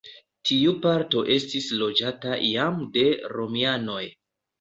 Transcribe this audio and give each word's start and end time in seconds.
Tiu 0.51 0.71
parto 0.85 1.19
estis 1.35 1.67
loĝata 1.81 2.39
jam 2.45 2.81
de 2.97 3.05
romianoj. 3.35 4.01